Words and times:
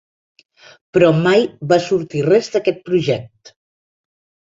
Però 0.97 1.09
mai 1.27 1.43
va 1.71 1.77
sortir 1.87 2.21
res 2.29 2.49
d'aquest 2.55 2.81
project. 2.89 3.53